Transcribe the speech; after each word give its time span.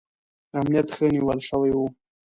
امنیت 0.57 0.87
ښه 0.95 1.05
نیول 1.13 1.39
شوی 1.49 1.71
و. 1.75 1.79